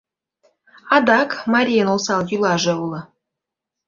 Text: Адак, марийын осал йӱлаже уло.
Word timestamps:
Адак, 0.95 1.29
марийын 1.53 1.89
осал 1.95 2.21
йӱлаже 2.29 2.73
уло. 2.83 3.01